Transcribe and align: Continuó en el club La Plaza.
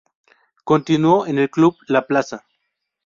Continuó 0.63 1.27
en 1.27 1.37
el 1.37 1.51
club 1.51 1.77
La 1.85 2.07
Plaza. 2.07 2.47